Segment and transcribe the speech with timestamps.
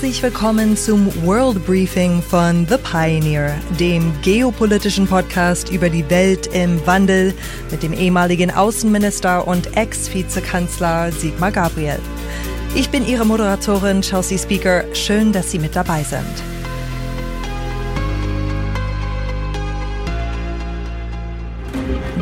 [0.00, 6.80] Herzlich willkommen zum World Briefing von The Pioneer, dem geopolitischen Podcast über die Welt im
[6.86, 7.34] Wandel
[7.70, 11.98] mit dem ehemaligen Außenminister und Ex-Vizekanzler Sigmar Gabriel.
[12.74, 14.84] Ich bin Ihre Moderatorin Chelsea Speaker.
[14.94, 16.49] Schön, dass Sie mit dabei sind.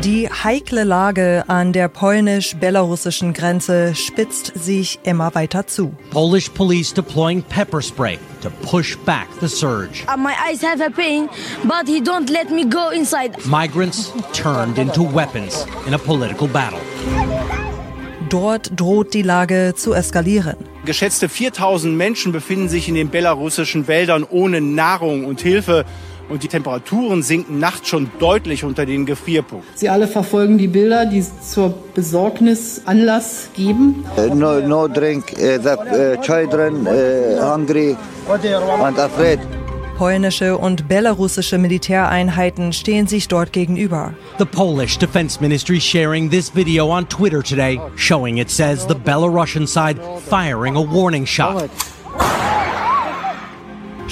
[0.03, 5.93] Die heikle Lage an der polnisch-belarussischen Grenze spitzt sich immer weiter zu.
[6.09, 10.05] Polish police deploying pepper spray to push back the surge.
[10.07, 11.27] Uh, my eyes have a pain,
[11.65, 13.31] but he don't let me go inside.
[13.45, 16.79] Migrants turned into weapons in a political battle.
[18.29, 20.55] Dort droht die Lage zu eskalieren.
[20.85, 25.83] Geschätzte 4000 Menschen befinden sich in den belarussischen Wäldern ohne Nahrung und Hilfe
[26.29, 29.65] und die Temperaturen sinken nachts schon deutlich unter den Gefrierpunkt.
[29.75, 34.05] Sie alle verfolgen die Bilder, die zur Besorgnis Anlass geben.
[34.17, 39.39] Uh, no, no drink, uh, that uh, children uh, hungry and afraid.
[39.97, 44.13] Polnische und belarussische Militäreinheiten stehen sich dort gegenüber.
[44.37, 49.67] The Polish Defense Ministry sharing this video on Twitter today, showing it says the Belarusian
[49.67, 49.99] side
[50.29, 51.69] firing a warning shot.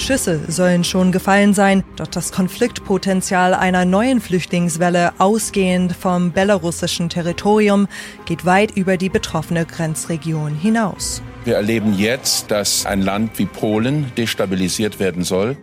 [0.08, 7.88] Schüsse sollen schon gefallen sein, doch das Konfliktpotenzial einer neuen Flüchtlingswelle ausgehend vom belarussischen Territorium
[8.24, 11.20] geht weit über die betroffene Grenzregion hinaus.
[11.44, 15.58] Wir erleben jetzt, dass ein Land wie Polen destabilisiert werden soll.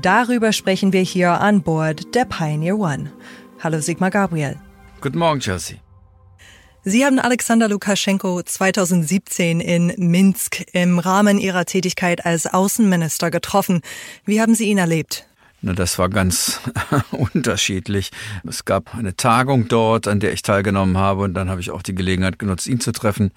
[0.00, 3.10] Darüber sprechen wir hier an Bord der Pioneer One.
[3.58, 4.60] Hallo Sigmar Gabriel.
[5.00, 5.78] Guten Morgen, Chelsea.
[6.88, 13.80] Sie haben Alexander Lukaschenko 2017 in Minsk im Rahmen Ihrer Tätigkeit als Außenminister getroffen.
[14.24, 15.26] Wie haben Sie ihn erlebt?
[15.62, 16.60] Na, das war ganz
[17.10, 18.12] unterschiedlich.
[18.48, 21.82] Es gab eine Tagung dort, an der ich teilgenommen habe, und dann habe ich auch
[21.82, 23.32] die Gelegenheit genutzt, ihn zu treffen,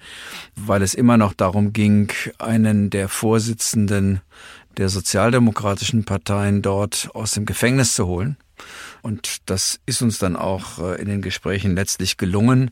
[0.54, 4.20] weil es immer noch darum ging, einen der Vorsitzenden
[4.76, 8.36] der sozialdemokratischen Parteien dort aus dem Gefängnis zu holen.
[9.02, 12.70] Und das ist uns dann auch äh, in den Gesprächen letztlich gelungen.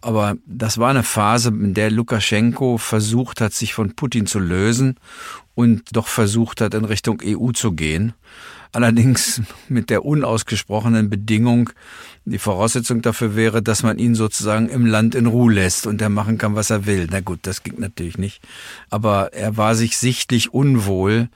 [0.00, 4.96] Aber das war eine Phase, in der Lukaschenko versucht hat, sich von Putin zu lösen
[5.54, 8.14] und doch versucht hat, in Richtung EU zu gehen.
[8.72, 11.70] Allerdings mit der unausgesprochenen Bedingung,
[12.24, 16.10] die Voraussetzung dafür wäre, dass man ihn sozusagen im Land in Ruhe lässt und er
[16.10, 17.06] machen kann, was er will.
[17.10, 18.42] Na gut, das ging natürlich nicht.
[18.90, 21.28] Aber er war sich sichtlich unwohl,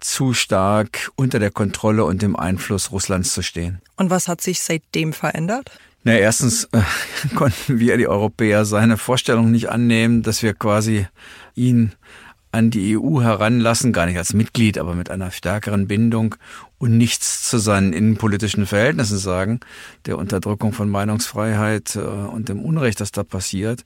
[0.00, 3.80] zu stark unter der Kontrolle und dem Einfluss Russlands zu stehen.
[3.96, 5.70] Und was hat sich seitdem verändert?
[6.04, 6.80] Na, erstens äh,
[7.34, 11.06] konnten wir, die Europäer, seine Vorstellung nicht annehmen, dass wir quasi
[11.54, 11.92] ihn
[12.52, 16.34] an die EU heranlassen, gar nicht als Mitglied, aber mit einer stärkeren Bindung
[16.78, 19.60] und nichts zu seinen innenpolitischen Verhältnissen sagen,
[20.06, 23.84] der Unterdrückung von Meinungsfreiheit äh, und dem Unrecht, das da passiert.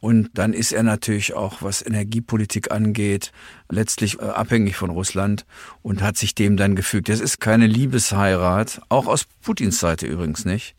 [0.00, 3.32] Und dann ist er natürlich auch, was Energiepolitik angeht,
[3.70, 5.46] letztlich äh, abhängig von Russland
[5.82, 7.08] und hat sich dem dann gefügt.
[7.08, 10.74] Das ist keine Liebesheirat, auch aus Putins Seite übrigens nicht.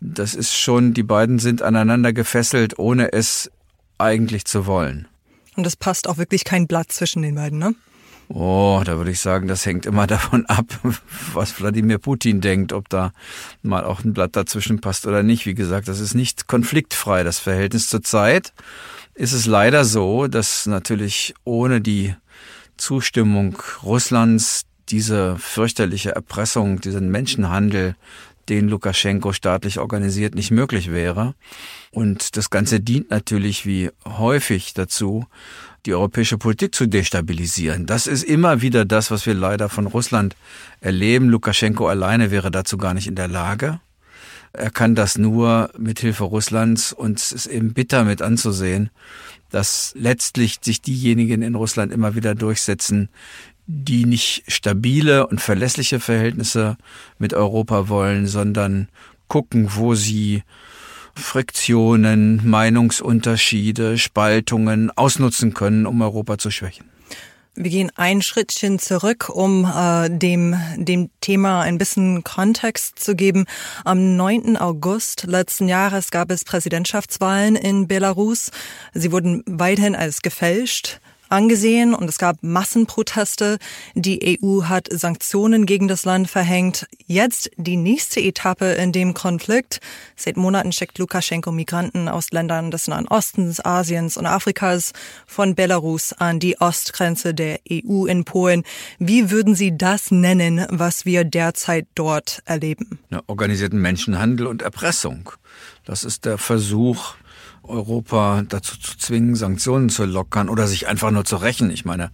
[0.00, 3.50] Das ist schon, die beiden sind aneinander gefesselt, ohne es
[3.98, 5.08] eigentlich zu wollen.
[5.56, 7.74] Und es passt auch wirklich kein Blatt zwischen den beiden, ne?
[8.28, 10.66] Oh, da würde ich sagen, das hängt immer davon ab,
[11.32, 13.12] was Wladimir Putin denkt, ob da
[13.62, 15.46] mal auch ein Blatt dazwischen passt oder nicht.
[15.46, 18.52] Wie gesagt, das ist nicht konfliktfrei, das Verhältnis zur Zeit.
[19.14, 22.14] Ist es leider so, dass natürlich ohne die
[22.76, 27.96] Zustimmung Russlands diese fürchterliche Erpressung, diesen Menschenhandel,
[28.48, 31.34] den Lukaschenko staatlich organisiert, nicht möglich wäre.
[31.90, 35.26] Und das Ganze dient natürlich wie häufig dazu,
[35.86, 37.86] die europäische Politik zu destabilisieren.
[37.86, 40.36] Das ist immer wieder das, was wir leider von Russland
[40.80, 41.28] erleben.
[41.28, 43.80] Lukaschenko alleine wäre dazu gar nicht in der Lage.
[44.52, 48.90] Er kann das nur mit Hilfe Russlands und es ist eben bitter mit anzusehen,
[49.50, 53.10] dass letztlich sich diejenigen in Russland immer wieder durchsetzen,
[53.66, 56.76] die nicht stabile und verlässliche Verhältnisse
[57.18, 58.88] mit Europa wollen, sondern
[59.28, 60.42] gucken, wo sie
[61.14, 66.90] Friktionen, Meinungsunterschiede, Spaltungen ausnutzen können, um Europa zu schwächen.
[67.58, 73.46] Wir gehen ein Schrittchen zurück, um äh, dem, dem Thema ein bisschen Kontext zu geben.
[73.82, 74.58] Am 9.
[74.58, 78.50] August letzten Jahres gab es Präsidentschaftswahlen in Belarus.
[78.92, 83.58] Sie wurden weithin als gefälscht angesehen und es gab Massenproteste.
[83.94, 86.86] Die EU hat Sanktionen gegen das Land verhängt.
[87.06, 89.80] Jetzt die nächste Etappe in dem Konflikt.
[90.16, 94.92] Seit Monaten schickt Lukaschenko Migranten aus Ländern des Nahen Ostens, Asiens und Afrikas
[95.26, 98.62] von Belarus an die Ostgrenze der EU in Polen.
[98.98, 102.98] Wie würden Sie das nennen, was wir derzeit dort erleben?
[103.10, 105.30] Ja, organisierten Menschenhandel und Erpressung.
[105.84, 107.14] Das ist der Versuch,
[107.68, 111.70] Europa dazu zu zwingen, Sanktionen zu lockern oder sich einfach nur zu rächen.
[111.70, 112.10] Ich meine,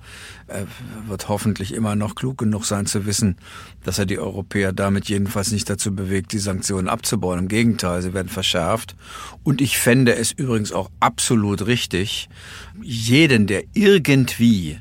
[0.48, 0.66] er
[1.06, 3.36] wird hoffentlich immer noch klug genug sein zu wissen,
[3.84, 7.38] dass er die Europäer damit jedenfalls nicht dazu bewegt, die Sanktionen abzubauen.
[7.38, 8.96] Im Gegenteil, sie werden verschärft.
[9.42, 12.28] Und ich fände es übrigens auch absolut richtig,
[12.82, 14.78] jeden, der irgendwie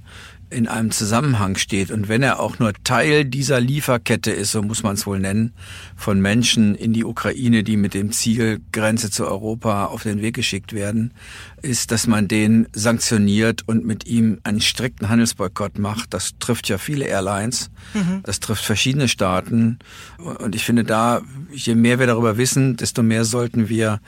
[0.51, 4.83] in einem Zusammenhang steht und wenn er auch nur Teil dieser Lieferkette ist, so muss
[4.83, 5.53] man es wohl nennen,
[5.95, 10.36] von Menschen in die Ukraine, die mit dem Ziel Grenze zu Europa auf den Weg
[10.36, 11.13] geschickt werden,
[11.62, 16.13] ist, dass man den sanktioniert und mit ihm einen strikten Handelsboykott macht.
[16.13, 18.21] Das trifft ja viele Airlines, mhm.
[18.24, 19.80] das trifft verschiedene Staaten
[20.18, 21.21] und ich finde da,
[21.51, 24.01] je mehr wir darüber wissen, desto mehr sollten wir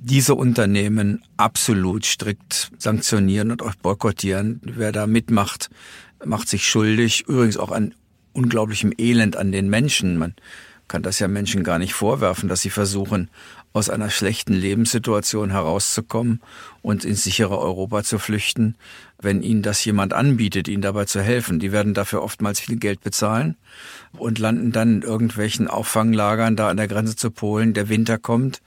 [0.00, 4.60] diese Unternehmen absolut strikt sanktionieren und auch boykottieren.
[4.62, 5.70] Wer da mitmacht,
[6.24, 7.24] macht sich schuldig.
[7.26, 7.94] Übrigens auch an
[8.32, 10.18] unglaublichem Elend an den Menschen.
[10.18, 10.34] Man
[10.86, 13.28] kann das ja Menschen gar nicht vorwerfen, dass sie versuchen,
[13.72, 16.40] aus einer schlechten Lebenssituation herauszukommen
[16.82, 18.76] und ins sichere Europa zu flüchten,
[19.20, 21.58] wenn ihnen das jemand anbietet, ihnen dabei zu helfen.
[21.58, 23.56] Die werden dafür oftmals viel Geld bezahlen
[24.16, 27.74] und landen dann in irgendwelchen Auffanglagern da an der Grenze zu Polen.
[27.74, 28.60] Der Winter kommt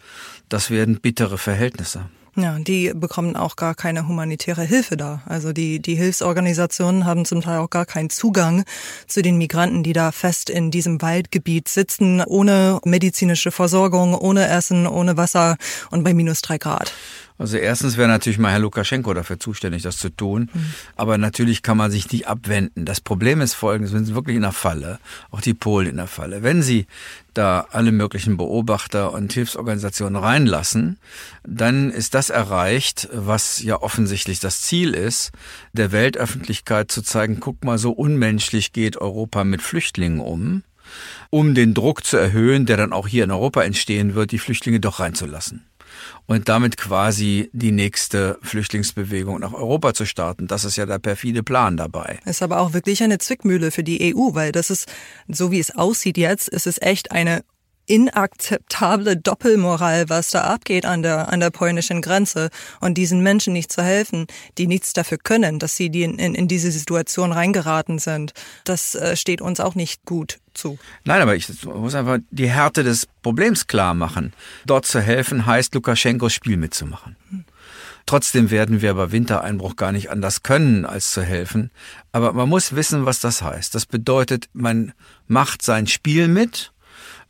[0.52, 2.10] das werden bittere Verhältnisse.
[2.38, 5.22] Ja, die bekommen auch gar keine humanitäre Hilfe da.
[5.26, 8.64] Also die, die Hilfsorganisationen haben zum Teil auch gar keinen Zugang
[9.06, 14.88] zu den Migranten, die da fest in diesem Waldgebiet sitzen, ohne medizinische Versorgung, ohne Essen,
[14.88, 15.58] ohne Wasser
[15.90, 16.94] und bei minus drei Grad.
[17.42, 20.52] Also erstens wäre natürlich mal Herr Lukaschenko dafür zuständig, das zu tun.
[20.54, 20.66] Mhm.
[20.96, 22.86] Aber natürlich kann man sich nicht abwenden.
[22.86, 25.00] Das Problem ist folgendes, wenn Sie wirklich in der Falle,
[25.32, 26.86] auch die Polen in der Falle, wenn Sie
[27.34, 31.00] da alle möglichen Beobachter und Hilfsorganisationen reinlassen,
[31.44, 35.32] dann ist das erreicht, was ja offensichtlich das Ziel ist,
[35.74, 40.62] der Weltöffentlichkeit zu zeigen, guck mal, so unmenschlich geht Europa mit Flüchtlingen um,
[41.32, 44.80] um den Druck zu erhöhen, der dann auch hier in Europa entstehen wird, die Flüchtlinge
[44.80, 45.66] doch reinzulassen
[46.32, 50.48] und damit quasi die nächste Flüchtlingsbewegung nach Europa zu starten.
[50.48, 52.20] Das ist ja der perfide Plan dabei.
[52.26, 54.88] Ist aber auch wirklich eine Zwickmühle für die EU, weil das ist,
[55.28, 57.44] so wie es aussieht jetzt, ist es echt eine
[57.86, 62.50] inakzeptable Doppelmoral, was da abgeht an der, an der polnischen Grenze
[62.80, 66.36] und diesen Menschen nicht zu helfen, die nichts dafür können, dass sie die in, in,
[66.36, 68.34] in diese Situation reingeraten sind.
[68.64, 70.78] Das äh, steht uns auch nicht gut zu.
[71.04, 74.34] Nein, aber ich muss einfach die Härte des Problems klar machen.
[74.66, 77.16] Dort zu helfen heißt, Lukaschenkos Spiel mitzumachen.
[77.30, 77.46] Hm.
[78.06, 81.72] Trotzdem werden wir bei Wintereinbruch gar nicht anders können, als zu helfen.
[82.12, 83.76] Aber man muss wissen, was das heißt.
[83.76, 84.94] Das bedeutet, man
[85.28, 86.72] macht sein Spiel mit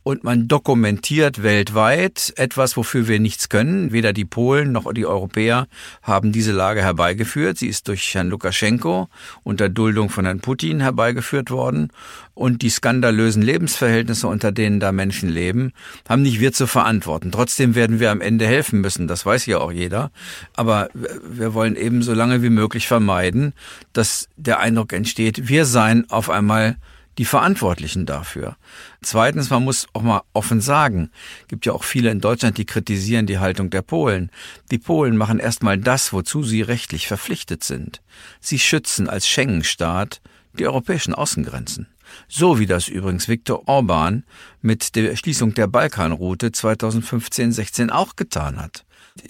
[0.04, 3.92] und man dokumentiert weltweit etwas, wofür wir nichts können.
[3.92, 5.68] Weder die Polen noch die Europäer
[6.02, 7.58] haben diese Lage herbeigeführt.
[7.58, 9.08] Sie ist durch Herrn Lukaschenko
[9.44, 11.90] unter Duldung von Herrn Putin herbeigeführt worden.
[12.34, 15.72] Und die skandalösen Lebensverhältnisse, unter denen da Menschen leben,
[16.08, 17.30] haben nicht wir zu verantworten.
[17.30, 19.06] Trotzdem werden wir am Ende helfen müssen.
[19.06, 20.10] Das weiß ja auch jeder.
[20.56, 23.52] Aber wir wollen eben so lange wie möglich vermeiden,
[23.92, 26.76] dass der Eindruck entsteht, wir seien auf einmal
[27.18, 28.56] die Verantwortlichen dafür.
[29.02, 31.10] Zweitens, man muss auch mal offen sagen,
[31.48, 34.30] gibt ja auch viele in Deutschland, die kritisieren die Haltung der Polen.
[34.70, 38.00] Die Polen machen erstmal das, wozu sie rechtlich verpflichtet sind.
[38.40, 40.20] Sie schützen als Schengen-Staat
[40.58, 41.86] die europäischen Außengrenzen.
[42.28, 44.24] So wie das übrigens Viktor Orban
[44.60, 48.84] mit der Schließung der Balkanroute 2015-16 auch getan hat.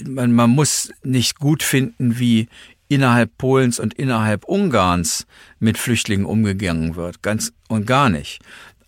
[0.04, 2.48] Man, man muss nicht gut finden, wie
[2.94, 5.26] innerhalb Polens und innerhalb Ungarns
[5.58, 7.22] mit Flüchtlingen umgegangen wird.
[7.22, 8.40] Ganz und gar nicht.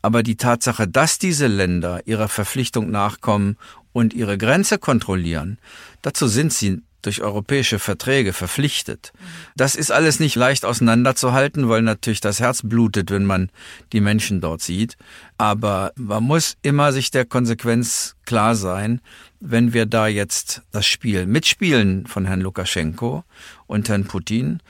[0.03, 3.57] Aber die Tatsache, dass diese Länder ihrer Verpflichtung nachkommen
[3.93, 5.59] und ihre Grenze kontrollieren,
[6.03, 9.13] dazu sind sie durch europäische Verträge verpflichtet.
[9.57, 13.51] Das ist alles nicht leicht auseinanderzuhalten, weil natürlich das Herz blutet, wenn man
[13.93, 14.97] die Menschen dort sieht.
[15.39, 19.01] Aber man muss immer sich der Konsequenz klar sein,
[19.41, 23.25] wenn wir da jetzt das Spiel mitspielen von Herrn Lukaschenko
[23.67, 24.61] und Herrn Putin,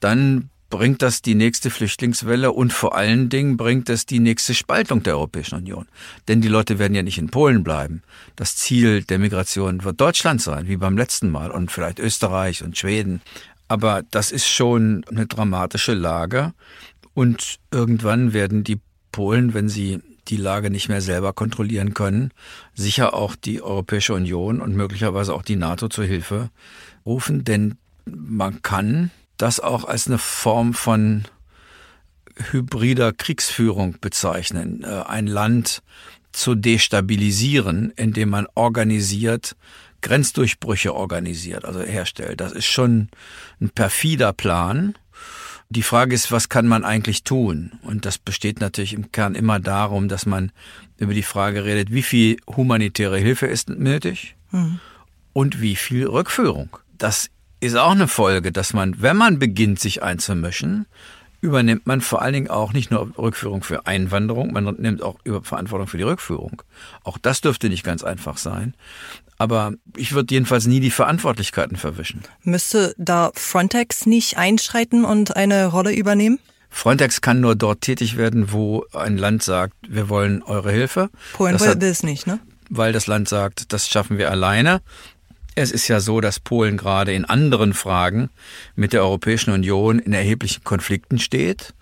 [0.00, 5.04] dann bringt das die nächste Flüchtlingswelle und vor allen Dingen bringt es die nächste Spaltung
[5.04, 5.86] der Europäischen Union.
[6.26, 8.02] Denn die Leute werden ja nicht in Polen bleiben.
[8.34, 12.76] Das Ziel der Migration wird Deutschland sein, wie beim letzten Mal und vielleicht Österreich und
[12.76, 13.20] Schweden.
[13.68, 16.54] Aber das ist schon eine dramatische Lage
[17.14, 18.80] und irgendwann werden die
[19.12, 22.32] Polen, wenn sie die Lage nicht mehr selber kontrollieren können,
[22.74, 26.50] sicher auch die Europäische Union und möglicherweise auch die NATO zur Hilfe
[27.06, 27.76] rufen, denn
[28.06, 31.24] man kann das auch als eine Form von
[32.50, 35.82] hybrider Kriegsführung bezeichnen, äh, ein Land
[36.32, 39.56] zu destabilisieren, indem man organisiert,
[40.02, 42.40] Grenzdurchbrüche organisiert, also herstellt.
[42.40, 43.08] Das ist schon
[43.60, 44.94] ein perfider Plan.
[45.70, 47.72] Die Frage ist, was kann man eigentlich tun?
[47.82, 50.52] Und das besteht natürlich im Kern immer darum, dass man
[50.98, 54.78] über die Frage redet, wie viel humanitäre Hilfe ist nötig mhm.
[55.32, 56.76] und wie viel Rückführung.
[56.98, 57.30] das
[57.64, 60.86] ist auch eine Folge, dass man, wenn man beginnt, sich einzumischen,
[61.40, 65.86] übernimmt man vor allen Dingen auch nicht nur Rückführung für Einwanderung, man nimmt auch Verantwortung
[65.86, 66.62] für die Rückführung.
[67.02, 68.74] Auch das dürfte nicht ganz einfach sein.
[69.36, 72.22] Aber ich würde jedenfalls nie die Verantwortlichkeiten verwischen.
[72.44, 76.38] Müsste da Frontex nicht einschreiten und eine Rolle übernehmen?
[76.70, 81.10] Frontex kann nur dort tätig werden, wo ein Land sagt, wir wollen eure Hilfe.
[81.34, 82.40] Polen will es nicht, ne?
[82.70, 84.80] Weil das Land sagt, das schaffen wir alleine.
[85.56, 88.30] Es ist ja so, dass Polen gerade in anderen Fragen
[88.74, 91.74] mit der Europäischen Union in erheblichen Konflikten steht.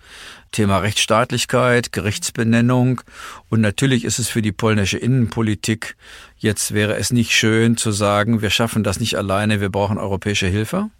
[0.51, 3.01] Thema Rechtsstaatlichkeit, Gerichtsbenennung.
[3.49, 5.95] Und natürlich ist es für die polnische Innenpolitik,
[6.37, 10.47] jetzt wäre es nicht schön zu sagen, wir schaffen das nicht alleine, wir brauchen europäische
[10.47, 10.91] Hilfe.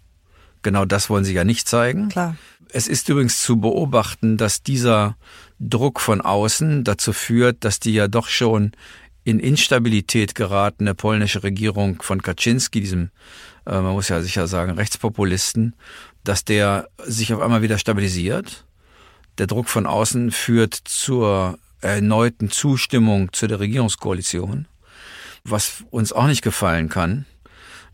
[0.62, 2.08] Genau das wollen sie ja nicht zeigen.
[2.08, 2.36] Klar.
[2.72, 5.16] Es ist übrigens zu beobachten, dass dieser
[5.60, 8.72] Druck von außen dazu führt, dass die ja doch schon
[9.24, 13.10] in Instabilität geratene polnische Regierung von Kaczynski, diesem,
[13.66, 15.74] äh, man muss ja sicher sagen, Rechtspopulisten,
[16.24, 18.64] dass der sich auf einmal wieder stabilisiert.
[19.38, 24.66] Der Druck von außen führt zur erneuten Zustimmung zu der Regierungskoalition,
[25.42, 27.26] was uns auch nicht gefallen kann.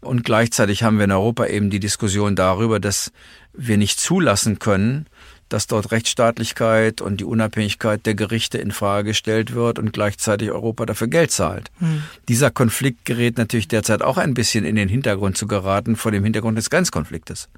[0.00, 3.12] Und gleichzeitig haben wir in Europa eben die Diskussion darüber, dass
[3.52, 5.06] wir nicht zulassen können,
[5.52, 10.86] dass dort Rechtsstaatlichkeit und die Unabhängigkeit der Gerichte in Frage gestellt wird und gleichzeitig Europa
[10.86, 11.70] dafür Geld zahlt.
[11.78, 12.02] Hm.
[12.28, 16.24] Dieser Konflikt gerät natürlich derzeit auch ein bisschen in den Hintergrund zu geraten vor dem
[16.24, 17.48] Hintergrund des Grenzkonfliktes.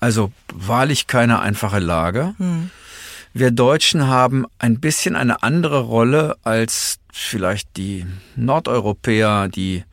[0.00, 2.34] Also wahrlich keine einfache Lage.
[2.38, 2.70] Hm.
[3.34, 8.04] Wir Deutschen haben ein bisschen eine andere Rolle als vielleicht die
[8.36, 9.84] Nordeuropäer, die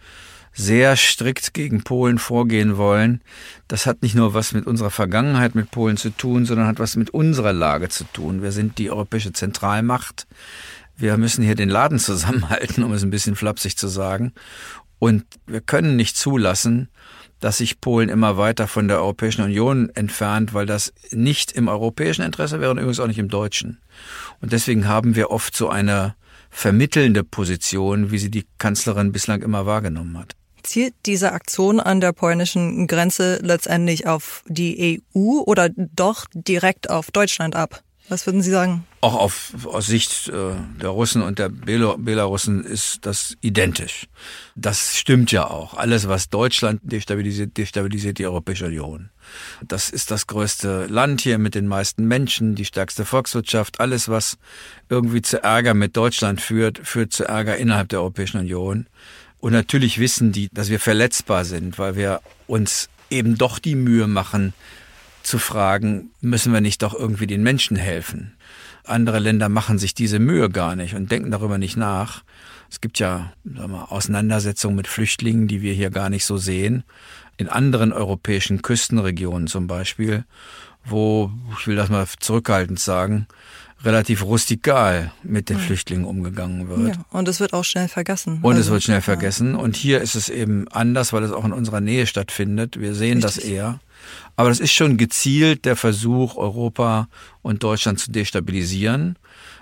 [0.60, 3.22] sehr strikt gegen Polen vorgehen wollen,
[3.70, 6.98] das hat nicht nur was mit unserer Vergangenheit mit Polen zu tun, sondern hat was
[6.98, 8.42] mit unserer Lage zu tun.
[8.42, 10.28] Wir sind die europäische Zentralmacht.
[10.98, 14.34] Wir müssen hier den Laden zusammenhalten, um es ein bisschen flapsig zu sagen.
[15.00, 16.90] Und wir können nicht zulassen,
[17.40, 22.24] dass sich Polen immer weiter von der Europäischen Union entfernt, weil das nicht im europäischen
[22.24, 23.80] Interesse wäre und übrigens auch nicht im deutschen.
[24.42, 26.16] Und deswegen haben wir oft so eine
[26.50, 30.36] vermittelnde Position, wie sie die Kanzlerin bislang immer wahrgenommen hat.
[30.64, 37.12] Zielt diese Aktion an der polnischen Grenze letztendlich auf die EU oder doch direkt auf
[37.12, 37.84] Deutschland ab?
[38.10, 38.86] Was würden Sie sagen?
[39.02, 44.08] Auch auf, aus Sicht äh, der Russen und der Belarussen ist das identisch.
[44.56, 45.76] Das stimmt ja auch.
[45.76, 49.12] Alles, was Deutschland destabilisiert, destabilisiert die Europäische Union.
[49.62, 53.80] Das ist das größte Land hier mit den meisten Menschen, die stärkste Volkswirtschaft.
[53.80, 54.38] Alles, was
[54.90, 58.88] irgendwie zu Ärger mit Deutschland führt, führt zu Ärger innerhalb der Europäischen Union.
[59.40, 64.08] Und natürlich wissen die, dass wir verletzbar sind, weil wir uns eben doch die Mühe
[64.08, 64.54] machen,
[65.24, 68.34] zu fragen, müssen wir nicht doch irgendwie den Menschen helfen?
[68.84, 72.24] Andere Länder machen sich diese Mühe gar nicht und denken darüber nicht nach.
[72.72, 76.84] Es gibt ja wir, Auseinandersetzungen mit Flüchtlingen, die wir hier gar nicht so sehen.
[77.38, 80.26] In anderen europäischen Küstenregionen zum Beispiel,
[80.84, 83.28] wo, ich will das mal zurückhaltend sagen,
[83.84, 85.64] relativ rustikal mit den ja.
[85.64, 86.96] Flüchtlingen umgegangen wird.
[86.96, 88.40] Ja, und es wird auch schnell vergessen.
[88.42, 89.56] Und also, es wird schnell vergessen.
[89.56, 92.80] Und hier ist es eben anders, weil es auch in unserer Nähe stattfindet.
[92.80, 93.36] Wir sehen Richtig.
[93.36, 93.80] das eher.
[94.36, 97.08] Aber das ist schon gezielt der Versuch, Europa
[97.42, 99.18] und Deutschland zu destabilisieren.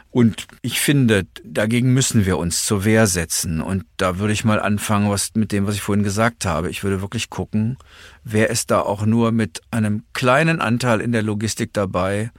[0.09, 3.61] Und ich finde, dagegen müssen wir uns zur Wehr setzen.
[3.61, 6.69] Und da würde ich mal anfangen, was mit dem, was ich vorhin gesagt habe.
[6.69, 7.77] Ich würde wirklich gucken,
[8.23, 12.31] wer ist da auch nur mit einem kleinen Anteil in der Logistik dabei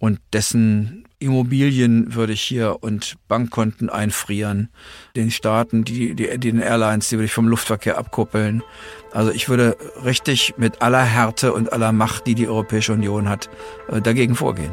[0.00, 4.70] und dessen Immobilien würde ich hier und Bankkonten einfrieren,
[5.14, 8.62] den Staaten, die, die, den Airlines, die würde ich vom Luftverkehr abkuppeln.
[9.12, 13.50] Also ich würde richtig mit aller Härte und aller Macht, die die Europäische Union hat,
[13.88, 14.72] äh, dagegen vorgehen.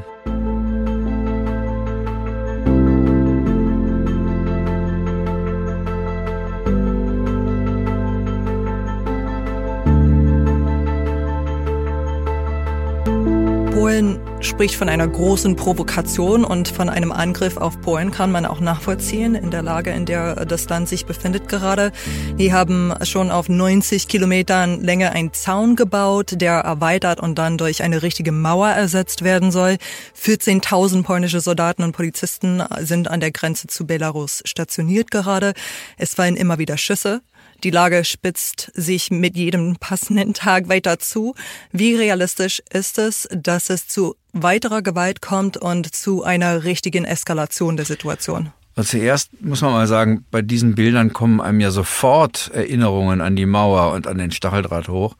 [13.97, 18.59] Polen spricht von einer großen Provokation und von einem Angriff auf Polen kann man auch
[18.59, 21.91] nachvollziehen in der Lage, in der das Land sich befindet gerade.
[22.37, 27.81] Die haben schon auf 90 Kilometern Länge einen Zaun gebaut, der erweitert und dann durch
[27.81, 29.77] eine richtige Mauer ersetzt werden soll.
[30.15, 35.53] 14.000 polnische Soldaten und Polizisten sind an der Grenze zu Belarus stationiert gerade.
[35.97, 37.21] Es fallen immer wieder Schüsse.
[37.63, 41.33] Die Lage spitzt sich mit jedem passenden Tag weiter zu.
[41.71, 47.75] Wie realistisch ist es, dass es zu weiterer Gewalt kommt und zu einer richtigen Eskalation
[47.77, 48.51] der Situation?
[48.77, 53.35] Also zuerst muss man mal sagen, bei diesen Bildern kommen einem ja sofort Erinnerungen an
[53.35, 55.15] die Mauer und an den Stacheldraht hoch.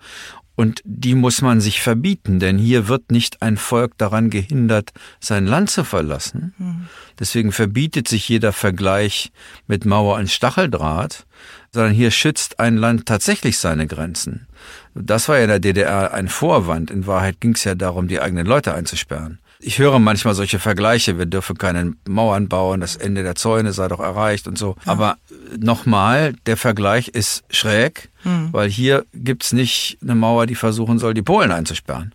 [0.58, 5.46] Und die muss man sich verbieten, denn hier wird nicht ein Volk daran gehindert, sein
[5.46, 6.88] Land zu verlassen.
[7.20, 9.32] Deswegen verbietet sich jeder Vergleich
[9.68, 11.28] mit Mauer und Stacheldraht,
[11.72, 14.48] sondern hier schützt ein Land tatsächlich seine Grenzen.
[14.96, 16.90] Das war ja in der DDR ein Vorwand.
[16.90, 19.38] In Wahrheit ging es ja darum, die eigenen Leute einzusperren.
[19.60, 23.88] Ich höre manchmal solche Vergleiche, wir dürfen keine Mauern bauen, das Ende der Zäune sei
[23.88, 24.76] doch erreicht und so.
[24.86, 24.92] Ja.
[24.92, 25.18] Aber
[25.60, 28.50] nochmal, der Vergleich ist schräg, mhm.
[28.52, 32.14] weil hier gibt's nicht eine Mauer, die versuchen soll, die Polen einzusperren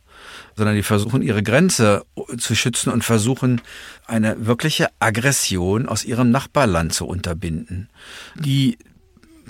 [0.57, 2.05] sondern die versuchen ihre Grenze
[2.39, 3.61] zu schützen und versuchen
[4.07, 7.89] eine wirkliche Aggression aus ihrem Nachbarland zu unterbinden.
[8.35, 8.77] Die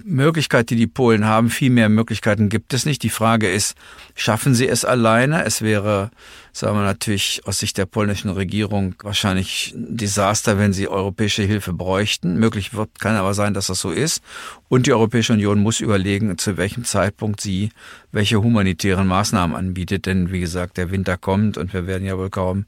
[0.04, 1.50] Möglichkeit, die die Polen haben.
[1.50, 3.02] Viel mehr Möglichkeiten gibt es nicht.
[3.02, 3.76] Die Frage ist,
[4.14, 5.44] schaffen sie es alleine?
[5.44, 6.10] Es wäre,
[6.52, 11.72] sagen wir natürlich aus Sicht der polnischen Regierung wahrscheinlich ein Desaster, wenn sie europäische Hilfe
[11.72, 12.36] bräuchten.
[12.36, 14.22] Möglich wird, kann aber sein, dass das so ist.
[14.68, 17.70] Und die Europäische Union muss überlegen, zu welchem Zeitpunkt sie
[18.12, 20.06] welche humanitären Maßnahmen anbietet.
[20.06, 22.66] Denn wie gesagt, der Winter kommt und wir werden ja wohl kaum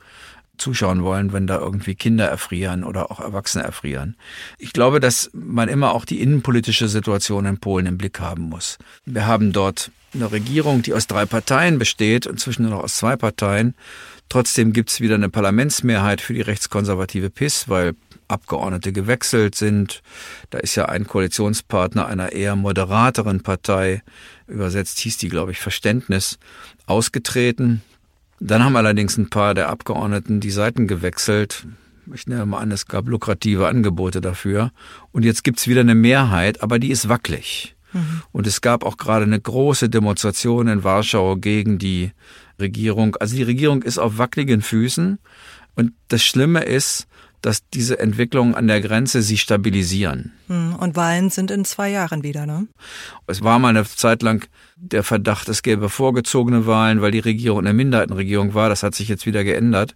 [0.56, 4.16] zuschauen wollen, wenn da irgendwie Kinder erfrieren oder auch Erwachsene erfrieren.
[4.58, 8.78] Ich glaube, dass man immer auch die innenpolitische Situation in Polen im Blick haben muss.
[9.04, 13.16] Wir haben dort eine Regierung, die aus drei Parteien besteht, inzwischen nur noch aus zwei
[13.16, 13.74] Parteien.
[14.28, 17.94] Trotzdem gibt's wieder eine Parlamentsmehrheit für die rechtskonservative PIS, weil
[18.28, 20.02] Abgeordnete gewechselt sind.
[20.50, 24.02] Da ist ja ein Koalitionspartner einer eher moderateren Partei,
[24.46, 26.38] übersetzt hieß die, glaube ich, Verständnis,
[26.86, 27.82] ausgetreten.
[28.40, 31.66] Dann haben allerdings ein paar der Abgeordneten die Seiten gewechselt.
[32.12, 34.70] Ich nehme mal an, es gab lukrative Angebote dafür.
[35.12, 37.73] Und jetzt gibt's wieder eine Mehrheit, aber die ist wackelig.
[37.94, 38.22] Mhm.
[38.32, 42.12] Und es gab auch gerade eine große Demonstration in Warschau gegen die
[42.60, 43.16] Regierung.
[43.16, 45.18] Also die Regierung ist auf wackeligen Füßen.
[45.76, 47.06] Und das Schlimme ist,
[47.44, 50.32] dass diese Entwicklungen an der Grenze sie stabilisieren.
[50.46, 52.68] Hm, und Wahlen sind in zwei Jahren wieder, ne?
[53.26, 57.58] Es war mal eine Zeit lang der Verdacht, es gäbe vorgezogene Wahlen, weil die Regierung
[57.58, 58.70] eine Minderheitenregierung war.
[58.70, 59.94] Das hat sich jetzt wieder geändert.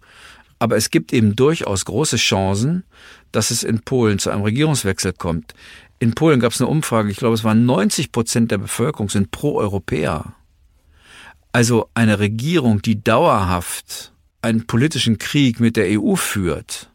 [0.59, 2.83] Aber es gibt eben durchaus große Chancen,
[3.31, 5.53] dass es in Polen zu einem Regierungswechsel kommt.
[5.99, 9.31] In Polen gab es eine Umfrage, ich glaube, es waren 90 Prozent der Bevölkerung sind
[9.31, 10.33] pro-Europäer.
[11.51, 16.89] Also eine Regierung, die dauerhaft einen politischen Krieg mit der EU führt,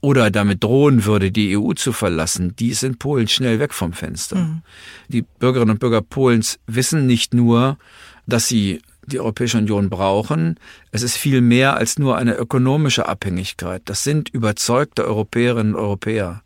[0.00, 3.92] oder damit drohen würde, die EU zu verlassen, die ist in Polen schnell weg vom
[3.92, 4.36] Fenster.
[4.36, 4.62] Mhm.
[5.08, 7.78] Die Bürgerinnen und Bürger Polens wissen nicht nur,
[8.26, 10.58] dass sie die Europäische Union brauchen.
[10.92, 13.82] Es ist viel mehr als nur eine ökonomische Abhängigkeit.
[13.86, 16.42] Das sind überzeugte Europäerinnen und Europäer.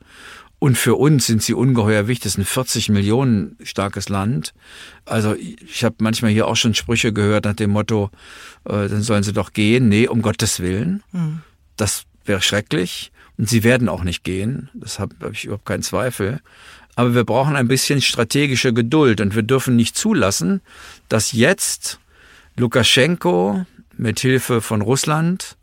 [0.59, 2.23] Und für uns sind sie ungeheuer wichtig.
[2.23, 4.55] Das ist ein 40 Millionen starkes Land.
[5.05, 8.11] Also ich habe manchmal hier auch schon Sprüche gehört nach dem Motto,
[8.65, 9.89] äh, dann sollen sie doch gehen.
[9.89, 11.03] Nee, um Gottes Willen.
[11.11, 11.41] Mhm.
[11.77, 13.11] Das wäre schrecklich.
[13.39, 16.41] Und sie werden auch nicht gehen, das habe hab ich überhaupt keinen Zweifel.
[16.95, 20.61] Aber wir brauchen ein bisschen strategische Geduld und wir dürfen nicht zulassen,
[21.09, 21.99] dass jetzt
[22.57, 23.65] Lukaschenko
[23.97, 25.57] mit Hilfe von Russland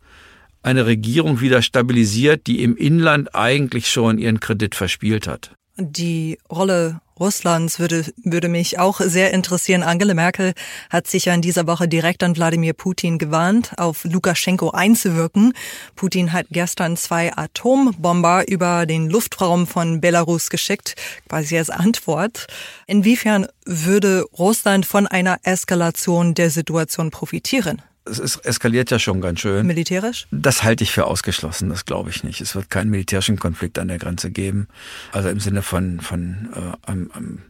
[0.62, 5.52] eine Regierung wieder stabilisiert, die im Inland eigentlich schon ihren Kredit verspielt hat.
[5.76, 9.82] Die Rolle Russlands würde, würde mich auch sehr interessieren.
[9.82, 10.54] Angela Merkel
[10.88, 15.52] hat sich ja in dieser Woche direkt an Wladimir Putin gewarnt, auf Lukaschenko einzuwirken.
[15.94, 20.94] Putin hat gestern zwei Atombomber über den Luftraum von Belarus geschickt,
[21.28, 22.46] quasi als Antwort.
[22.86, 27.82] Inwiefern würde Russland von einer Eskalation der Situation profitieren?
[28.04, 29.66] Es ist, eskaliert ja schon ganz schön.
[29.66, 30.26] Militärisch?
[30.30, 32.40] Das halte ich für ausgeschlossen, das glaube ich nicht.
[32.40, 34.68] Es wird keinen militärischen Konflikt an der Grenze geben.
[35.12, 37.42] Also im Sinne von, von äh, einem, einem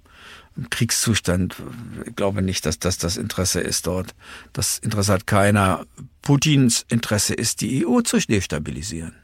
[0.70, 1.56] Kriegszustand.
[2.06, 4.14] Ich glaube nicht, dass das das Interesse ist dort.
[4.52, 5.86] Das Interesse hat keiner.
[6.22, 9.14] Putins Interesse ist, die EU zu destabilisieren.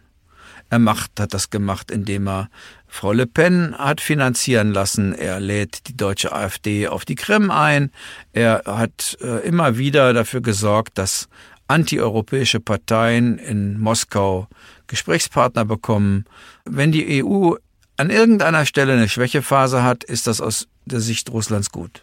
[0.69, 2.49] Er macht, hat das gemacht, indem er
[2.89, 5.13] Frau Le Pen hat finanzieren lassen.
[5.13, 7.91] Er lädt die deutsche AfD auf die Krim ein.
[8.33, 11.29] Er hat äh, immer wieder dafür gesorgt, dass
[11.69, 14.49] antieuropäische Parteien in Moskau
[14.87, 16.25] Gesprächspartner bekommen.
[16.65, 17.55] Wenn die EU
[17.97, 22.03] an irgendeiner Stelle eine Schwächephase hat, ist das aus der Sicht Russlands gut.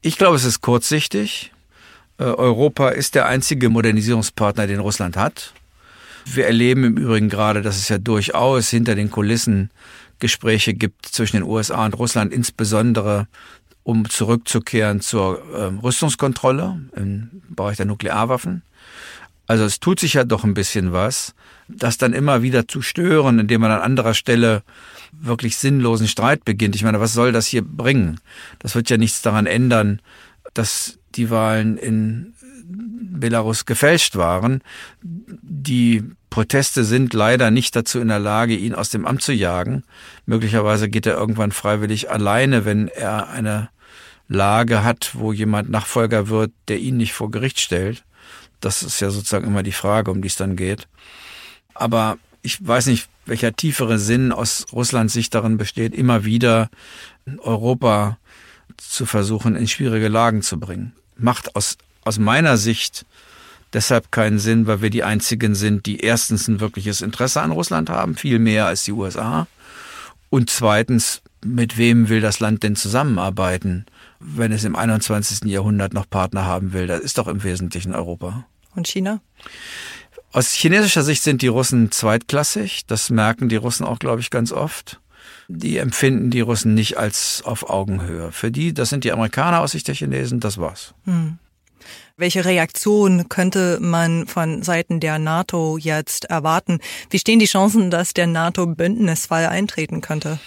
[0.00, 1.52] Ich glaube, es ist kurzsichtig.
[2.18, 5.52] Äh, Europa ist der einzige Modernisierungspartner, den Russland hat.
[6.24, 9.70] Wir erleben im Übrigen gerade, dass es ja durchaus hinter den Kulissen
[10.18, 13.26] Gespräche gibt zwischen den USA und Russland, insbesondere
[13.82, 18.62] um zurückzukehren zur äh, Rüstungskontrolle im Bereich der Nuklearwaffen.
[19.46, 21.34] Also es tut sich ja doch ein bisschen was,
[21.66, 24.62] das dann immer wieder zu stören, indem man an anderer Stelle
[25.12, 26.76] wirklich sinnlosen Streit beginnt.
[26.76, 28.20] Ich meine, was soll das hier bringen?
[28.60, 30.00] Das wird ja nichts daran ändern,
[30.54, 32.34] dass die Wahlen in
[32.70, 34.62] Belarus gefälscht waren.
[35.02, 39.84] Die Proteste sind leider nicht dazu in der Lage, ihn aus dem Amt zu jagen.
[40.26, 43.68] Möglicherweise geht er irgendwann freiwillig alleine, wenn er eine
[44.28, 48.04] Lage hat, wo jemand Nachfolger wird, der ihn nicht vor Gericht stellt.
[48.60, 50.86] Das ist ja sozusagen immer die Frage, um die es dann geht.
[51.74, 56.70] Aber ich weiß nicht, welcher tiefere Sinn aus Russlands Sicht darin besteht, immer wieder
[57.38, 58.18] Europa
[58.76, 60.92] zu versuchen, in schwierige Lagen zu bringen.
[61.16, 63.06] Macht aus, aus meiner Sicht
[63.72, 67.90] deshalb keinen Sinn, weil wir die einzigen sind, die erstens ein wirkliches Interesse an Russland
[67.90, 69.46] haben, viel mehr als die USA.
[70.28, 73.86] Und zweitens, mit wem will das Land denn zusammenarbeiten,
[74.18, 75.50] wenn es im 21.
[75.50, 76.86] Jahrhundert noch Partner haben will?
[76.86, 78.44] Das ist doch im Wesentlichen Europa.
[78.74, 79.20] Und China?
[80.32, 82.86] Aus chinesischer Sicht sind die Russen zweitklassig.
[82.86, 85.00] Das merken die Russen auch, glaube ich, ganz oft.
[85.48, 88.30] Die empfinden die Russen nicht als auf Augenhöhe.
[88.30, 90.94] Für die, das sind die Amerikaner aus Sicht der Chinesen, das war's.
[91.04, 91.38] Hm.
[92.16, 96.80] Welche Reaktion könnte man von Seiten der NATO jetzt erwarten?
[97.10, 100.38] Wie stehen die Chancen, dass der NATO-Bündnisfall eintreten könnte?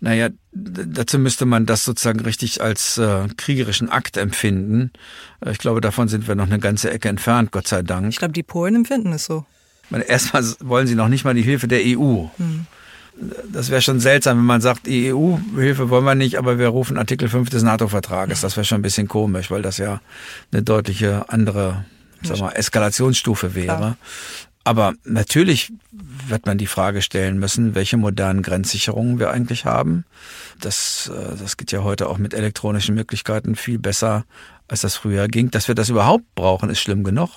[0.00, 4.92] Naja, dazu müsste man das sozusagen richtig als äh, kriegerischen Akt empfinden.
[5.40, 8.08] Äh, ich glaube, davon sind wir noch eine ganze Ecke entfernt, Gott sei Dank.
[8.08, 9.46] Ich glaube, die Polen empfinden es so.
[9.90, 12.26] Erstmal wollen sie noch nicht mal die Hilfe der EU.
[12.36, 12.66] Hm.
[13.50, 16.98] Das wäre schon seltsam, wenn man sagt, die EU-Hilfe wollen wir nicht, aber wir rufen
[16.98, 18.42] Artikel 5 des NATO-Vertrages.
[18.42, 20.00] Das wäre schon ein bisschen komisch, weil das ja
[20.52, 21.86] eine deutliche andere
[22.22, 23.76] sag mal, Eskalationsstufe wäre.
[23.76, 23.96] Klar.
[24.64, 25.72] Aber natürlich
[26.26, 30.04] wird man die Frage stellen müssen, welche modernen Grenzsicherungen wir eigentlich haben.
[30.60, 34.24] Das, äh, das geht ja heute auch mit elektronischen Möglichkeiten viel besser,
[34.66, 35.52] als das früher ging.
[35.52, 37.30] Dass wir das überhaupt brauchen, ist schlimm genug.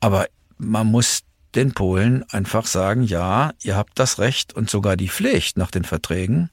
[0.00, 0.26] Aber
[0.58, 1.22] man muss
[1.54, 5.84] den Polen einfach sagen, ja, ihr habt das Recht und sogar die Pflicht nach den
[5.84, 6.50] Verträgen,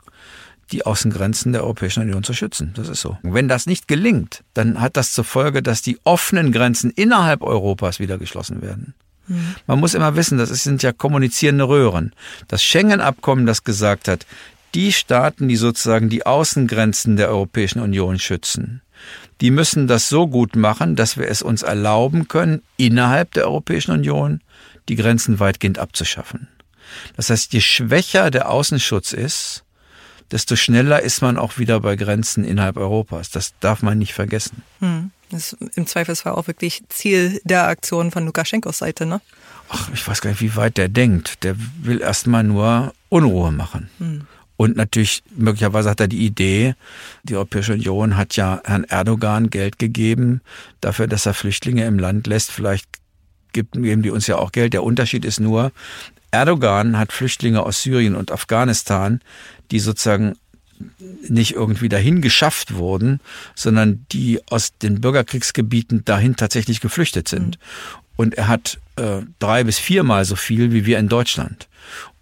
[0.71, 2.73] die Außengrenzen der Europäischen Union zu schützen.
[2.75, 3.17] Das ist so.
[3.23, 7.99] Wenn das nicht gelingt, dann hat das zur Folge, dass die offenen Grenzen innerhalb Europas
[7.99, 8.93] wieder geschlossen werden.
[9.27, 9.55] Mhm.
[9.67, 12.13] Man muss immer wissen, das sind ja kommunizierende Röhren.
[12.47, 14.25] Das Schengen-Abkommen, das gesagt hat,
[14.75, 18.81] die Staaten, die sozusagen die Außengrenzen der Europäischen Union schützen,
[19.41, 23.91] die müssen das so gut machen, dass wir es uns erlauben können, innerhalb der Europäischen
[23.91, 24.41] Union
[24.89, 26.47] die Grenzen weitgehend abzuschaffen.
[27.15, 29.63] Das heißt, je schwächer der Außenschutz ist,
[30.31, 33.29] desto schneller ist man auch wieder bei Grenzen innerhalb Europas.
[33.29, 34.63] Das darf man nicht vergessen.
[34.79, 35.11] Hm.
[35.31, 39.21] Das ist im Zweifelsfall auch wirklich Ziel der Aktion von Lukaschenkos Seite, ne?
[39.69, 41.43] Ach, ich weiß gar nicht, wie weit der denkt.
[41.43, 43.89] Der will erstmal nur Unruhe machen.
[43.99, 44.27] Hm.
[44.57, 46.75] Und natürlich, möglicherweise hat er die Idee,
[47.23, 50.41] die Europäische Union hat ja Herrn Erdogan Geld gegeben
[50.81, 52.51] dafür, dass er Flüchtlinge im Land lässt.
[52.51, 52.87] Vielleicht
[53.53, 54.73] geben die uns ja auch Geld.
[54.73, 55.71] Der Unterschied ist nur,
[56.31, 59.21] Erdogan hat Flüchtlinge aus Syrien und Afghanistan,
[59.71, 60.35] die sozusagen
[61.27, 63.19] nicht irgendwie dahin geschafft wurden,
[63.55, 67.57] sondern die aus den Bürgerkriegsgebieten dahin tatsächlich geflüchtet sind.
[67.57, 67.99] Mhm.
[68.15, 71.67] Und er hat äh, drei bis viermal so viel wie wir in Deutschland.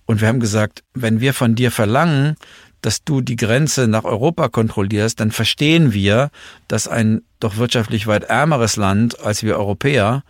[0.05, 2.35] Und wir haben gesagt, wenn wir von dir verlangen,
[2.81, 6.29] dass du die Grenze nach Europa kontrollierst, dann verstehen wir,
[6.67, 10.23] dass ein doch wirtschaftlich weit ärmeres Land als wir Europäer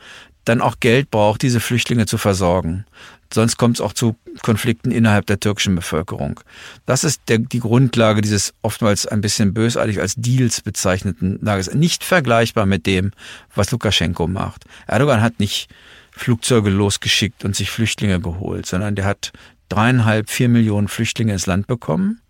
[0.48, 2.86] dann auch Geld braucht, diese Flüchtlinge zu versorgen.
[3.34, 6.40] Sonst kommt es auch zu Konflikten innerhalb der türkischen Bevölkerung.
[6.86, 11.74] Das ist der, die Grundlage dieses oftmals ein bisschen bösartig als Deals bezeichneten Lages.
[11.74, 13.12] Nicht vergleichbar mit dem,
[13.54, 14.64] was Lukaschenko macht.
[14.88, 15.70] Erdogan hat nicht
[16.12, 19.34] Flugzeuge losgeschickt und sich Flüchtlinge geholt, sondern der hat
[19.70, 22.22] dreieinhalb, vier Millionen Flüchtlinge ins Land bekommen.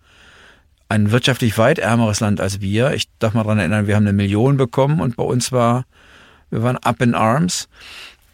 [0.90, 2.94] Ein wirtschaftlich weit ärmeres Land als wir.
[2.94, 5.86] Ich darf mal dran erinnern, wir haben eine Million bekommen und bei uns war,
[6.50, 7.68] wir waren up in arms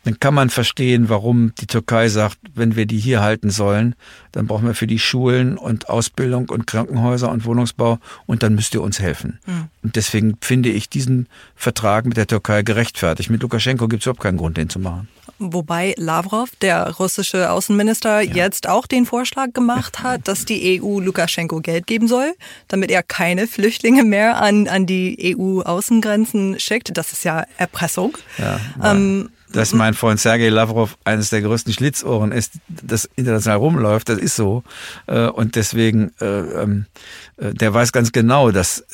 [0.04, 3.96] dann kann man verstehen, warum die Türkei sagt, wenn wir die hier halten sollen,
[4.34, 8.74] dann brauchen wir für die Schulen und Ausbildung und Krankenhäuser und Wohnungsbau und dann müsst
[8.74, 9.40] ihr uns helfen.
[9.46, 9.70] Mhm.
[9.82, 13.30] Und deswegen finde ich diesen Vertrag mit der Türkei gerechtfertigt.
[13.30, 15.08] Mit Lukaschenko gibt es überhaupt keinen Grund, den zu machen.
[15.40, 18.36] Wobei Lavrov, der russische Außenminister, ja.
[18.36, 22.34] jetzt auch den Vorschlag gemacht hat, dass die EU Lukaschenko Geld geben soll,
[22.68, 26.96] damit er keine Flüchtlinge mehr an, an die EU-Außengrenzen schickt.
[26.98, 28.18] Das ist ja Erpressung.
[28.38, 34.10] Ja, ähm, dass mein Freund Sergei Lavrov eines der größten Schlitzohren ist, das international rumläuft,
[34.10, 34.64] das ist so.
[35.06, 38.86] Äh, und deswegen, äh, ähm, äh, der weiß ganz genau, dass,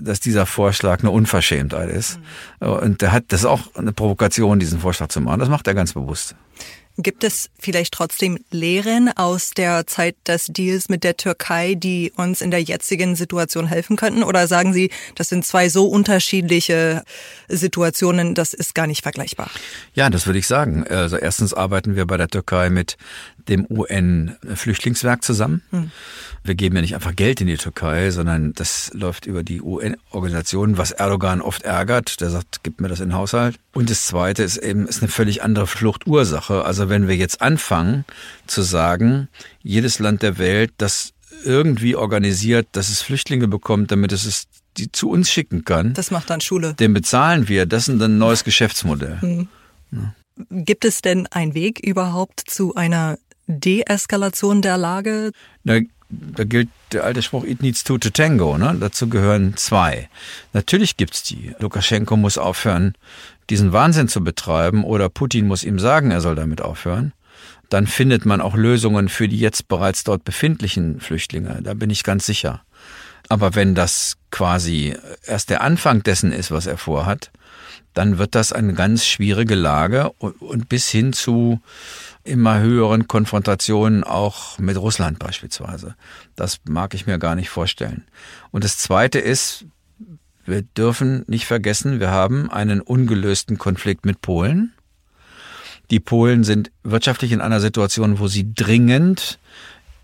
[0.00, 2.18] dass dieser Vorschlag eine Unverschämtheit ist.
[2.60, 2.68] Mhm.
[2.68, 5.40] Und der hat, das ist auch eine Provokation, diesen Vorschlag zu machen.
[5.40, 6.34] Das macht er ganz bewusst.
[7.00, 12.40] Gibt es vielleicht trotzdem Lehren aus der Zeit des Deals mit der Türkei, die uns
[12.40, 14.24] in der jetzigen Situation helfen könnten?
[14.24, 17.04] Oder sagen Sie, das sind zwei so unterschiedliche
[17.46, 19.48] Situationen, das ist gar nicht vergleichbar?
[19.94, 20.88] Ja, das würde ich sagen.
[20.88, 22.96] Also erstens arbeiten wir bei der Türkei mit
[23.48, 25.62] dem UN-Flüchtlingswerk zusammen.
[25.70, 25.90] Hm.
[26.44, 30.78] Wir geben ja nicht einfach Geld in die Türkei, sondern das läuft über die UN-Organisation,
[30.78, 32.20] was Erdogan oft ärgert.
[32.20, 33.58] Der sagt, gib mir das in den Haushalt.
[33.72, 36.64] Und das Zweite ist eben, ist eine völlig andere Fluchtursache.
[36.64, 38.04] Also wenn wir jetzt anfangen
[38.46, 39.28] zu sagen,
[39.62, 41.12] jedes Land der Welt, das
[41.44, 45.92] irgendwie organisiert, dass es Flüchtlinge bekommt, damit es es die zu uns schicken kann.
[45.94, 46.74] Das macht dann Schule.
[46.74, 47.66] Den bezahlen wir.
[47.66, 49.20] Das ist ein neues Geschäftsmodell.
[49.20, 49.48] Hm.
[49.90, 50.14] Ja.
[50.50, 55.32] Gibt es denn einen Weg überhaupt zu einer Deeskalation der Lage?
[55.64, 55.80] Na,
[56.10, 58.56] da gilt der alte Spruch, it needs two to tango.
[58.56, 58.76] Ne?
[58.80, 60.08] Dazu gehören zwei.
[60.52, 61.54] Natürlich gibt's die.
[61.58, 62.94] Lukaschenko muss aufhören,
[63.50, 67.12] diesen Wahnsinn zu betreiben oder Putin muss ihm sagen, er soll damit aufhören.
[67.68, 71.60] Dann findet man auch Lösungen für die jetzt bereits dort befindlichen Flüchtlinge.
[71.62, 72.62] Da bin ich ganz sicher.
[73.28, 77.30] Aber wenn das quasi erst der Anfang dessen ist, was er vorhat,
[77.92, 81.60] dann wird das eine ganz schwierige Lage und bis hin zu
[82.28, 85.96] immer höheren Konfrontationen auch mit Russland beispielsweise.
[86.36, 88.04] Das mag ich mir gar nicht vorstellen.
[88.50, 89.64] Und das Zweite ist,
[90.44, 94.72] wir dürfen nicht vergessen, wir haben einen ungelösten Konflikt mit Polen.
[95.90, 99.38] Die Polen sind wirtschaftlich in einer Situation, wo sie dringend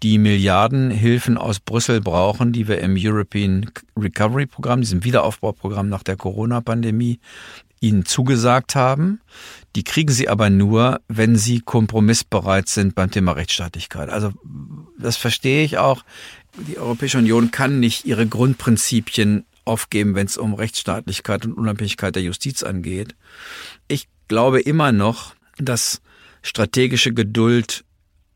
[0.02, 6.16] die Milliardenhilfen aus Brüssel brauchen, die wir im European Recovery Programm, diesem Wiederaufbauprogramm nach der
[6.16, 7.20] Corona-Pandemie,
[7.84, 9.20] ihnen zugesagt haben.
[9.76, 14.08] Die kriegen sie aber nur, wenn sie kompromissbereit sind beim Thema Rechtsstaatlichkeit.
[14.08, 14.32] Also
[14.98, 16.04] das verstehe ich auch.
[16.68, 22.22] Die Europäische Union kann nicht ihre Grundprinzipien aufgeben, wenn es um Rechtsstaatlichkeit und Unabhängigkeit der
[22.22, 23.14] Justiz angeht.
[23.88, 26.00] Ich glaube immer noch, dass
[26.42, 27.84] strategische Geduld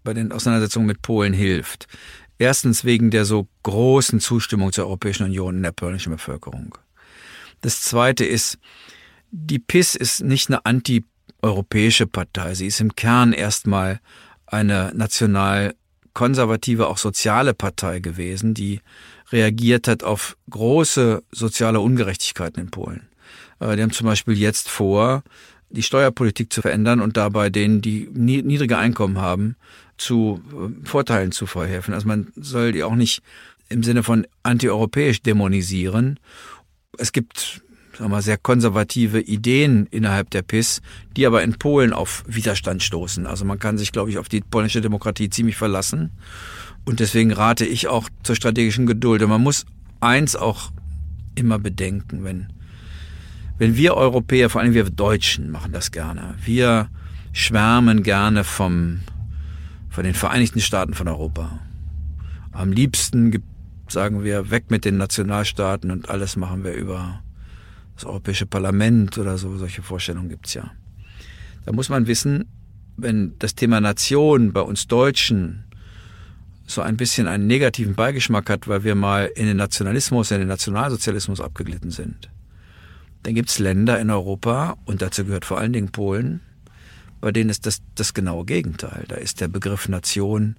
[0.05, 1.87] bei den Auseinandersetzungen mit Polen hilft.
[2.39, 6.77] Erstens wegen der so großen Zustimmung zur Europäischen Union in der polnischen Bevölkerung.
[7.61, 8.59] Das zweite ist,
[9.31, 12.55] die PIS ist nicht eine anti-europäische Partei.
[12.55, 14.01] Sie ist im Kern erstmal
[14.47, 15.75] eine national
[16.15, 18.81] konservative, auch soziale Partei gewesen, die
[19.31, 23.09] reagiert hat auf große soziale Ungerechtigkeiten in Polen.
[23.61, 25.23] Äh, die haben zum Beispiel jetzt vor,
[25.71, 29.57] die Steuerpolitik zu verändern und dabei denen, die niedrige Einkommen haben,
[29.99, 31.93] zu äh, Vorteilen zu verhelfen.
[31.93, 33.23] Also man soll die auch nicht
[33.69, 36.19] im Sinne von antieuropäisch dämonisieren.
[36.97, 37.63] Es gibt
[37.99, 40.81] sagen wir, sehr konservative Ideen innerhalb der PIS,
[41.17, 43.27] die aber in Polen auf Widerstand stoßen.
[43.27, 46.11] Also man kann sich, glaube ich, auf die polnische Demokratie ziemlich verlassen.
[46.85, 49.23] Und deswegen rate ich auch zur strategischen Geduld.
[49.23, 49.67] Und man muss
[50.01, 50.71] eins auch
[51.35, 52.53] immer bedenken, wenn,
[53.59, 56.35] wenn wir Europäer, vor allem wir Deutschen machen das gerne.
[56.45, 56.89] Wir
[57.33, 59.01] schwärmen gerne vom,
[59.91, 61.59] von den Vereinigten Staaten von Europa.
[62.53, 63.43] Am liebsten
[63.89, 67.23] sagen wir weg mit den Nationalstaaten und alles machen wir über
[67.99, 70.71] das Europäische Parlament oder so, solche Vorstellungen gibt's ja.
[71.65, 72.47] Da muss man wissen,
[72.97, 75.65] wenn das Thema Nation bei uns Deutschen
[76.65, 80.49] so ein bisschen einen negativen Beigeschmack hat, weil wir mal in den Nationalismus, in den
[80.49, 82.31] Nationalsozialismus abgeglitten sind,
[83.25, 86.41] dann gibt's Länder in Europa, und dazu gehört vor allen Dingen Polen,
[87.21, 89.07] bei denen ist das das genaue Gegenteil.
[89.09, 90.57] Da ist der Begriff Nation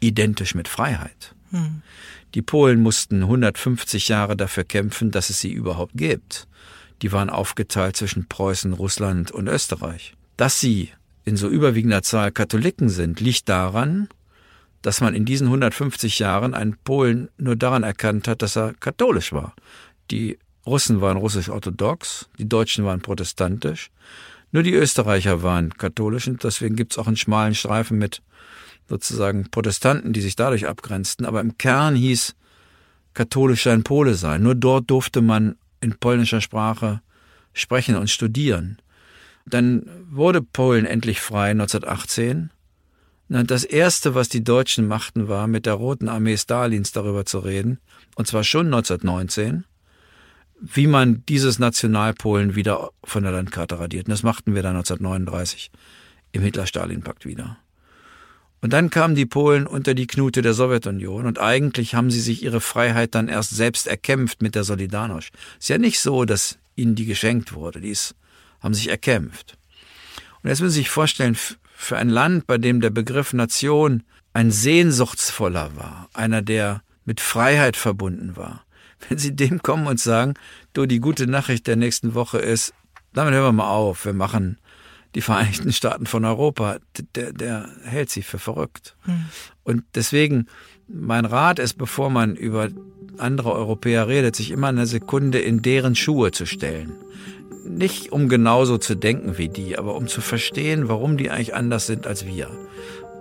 [0.00, 1.34] identisch mit Freiheit.
[1.50, 1.82] Hm.
[2.34, 6.48] Die Polen mussten 150 Jahre dafür kämpfen, dass es sie überhaupt gibt.
[7.02, 10.14] Die waren aufgeteilt zwischen Preußen, Russland und Österreich.
[10.36, 10.90] Dass sie
[11.24, 14.08] in so überwiegender Zahl Katholiken sind, liegt daran,
[14.80, 19.32] dass man in diesen 150 Jahren einen Polen nur daran erkannt hat, dass er katholisch
[19.32, 19.54] war.
[20.10, 23.90] Die Russen waren russisch-orthodox, die Deutschen waren protestantisch,
[24.50, 28.22] nur die Österreicher waren katholisch und deswegen gibt's auch einen schmalen Streifen mit
[28.92, 32.34] sozusagen Protestanten, die sich dadurch abgrenzten, aber im Kern hieß
[33.14, 34.42] katholisch ein Pole sein.
[34.42, 37.00] Nur dort durfte man in polnischer Sprache
[37.54, 38.76] sprechen und studieren.
[39.46, 42.50] Dann wurde Polen endlich frei 1918.
[43.28, 47.78] Das erste, was die Deutschen machten, war, mit der Roten Armee Stalins darüber zu reden,
[48.16, 49.64] und zwar schon 1919,
[50.60, 54.06] wie man dieses Nationalpolen wieder von der Landkarte radiert.
[54.06, 55.70] Und das machten wir dann 1939
[56.32, 57.56] im Hitler-Stalin-Pakt wieder.
[58.62, 62.44] Und dann kamen die Polen unter die Knute der Sowjetunion und eigentlich haben sie sich
[62.44, 65.32] ihre Freiheit dann erst selbst erkämpft mit der Solidarność.
[65.58, 67.96] Ist ja nicht so, dass ihnen die geschenkt wurde, die
[68.60, 69.58] haben sich erkämpft.
[70.42, 71.36] Und jetzt müssen Sie sich vorstellen,
[71.74, 77.76] für ein Land, bei dem der Begriff Nation ein sehnsuchtsvoller war, einer, der mit Freiheit
[77.76, 78.64] verbunden war,
[79.08, 80.34] wenn Sie dem kommen und sagen,
[80.72, 82.74] du, die gute Nachricht der nächsten Woche ist,
[83.12, 84.58] damit hören wir mal auf, wir machen
[85.14, 86.78] die Vereinigten Staaten von Europa,
[87.14, 88.96] der, der hält sie für verrückt.
[89.02, 89.26] Hm.
[89.64, 90.46] Und deswegen,
[90.88, 92.68] mein Rat ist, bevor man über
[93.18, 96.92] andere Europäer redet, sich immer eine Sekunde in deren Schuhe zu stellen.
[97.64, 101.86] Nicht um genauso zu denken wie die, aber um zu verstehen, warum die eigentlich anders
[101.86, 102.50] sind als wir.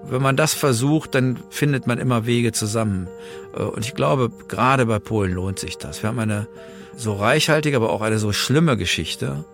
[0.04, 3.08] Wenn man das versucht, dann findet man immer Wege zusammen.
[3.56, 6.01] Äh, und ich glaube, gerade bei Polen lohnt sich das.
[6.01, 6.47] Wir haben eine
[6.95, 9.45] so reichhaltige, aber auch eine so schlimme Geschichte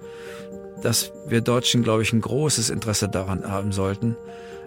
[0.82, 4.16] dass wir Deutschen, glaube ich, ein großes Interesse daran haben sollten,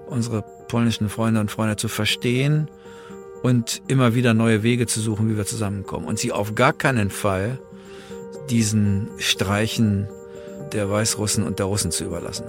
[0.06, 2.68] unsere polnischen Freunde und Freunde zu verstehen
[3.42, 6.06] und immer wieder neue Wege zu suchen, wie wir zusammenkommen.
[6.06, 7.58] Und sie auf gar keinen Fall
[8.50, 10.08] diesen Streichen
[10.72, 12.44] der Weißrussen und der Russen zu überlassen.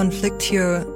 [0.00, 0.86] Konflikt hier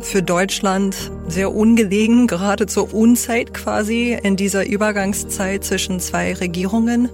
[0.00, 7.10] für Deutschland sehr ungelegen, gerade zur Unzeit quasi in dieser Übergangszeit zwischen zwei Regierungen.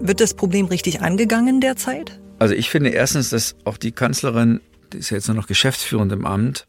[0.00, 2.18] Wird das Problem richtig angegangen derzeit?
[2.40, 6.10] Also ich finde erstens, dass auch die Kanzlerin, die ist ja jetzt nur noch geschäftsführend
[6.10, 6.66] im Amt,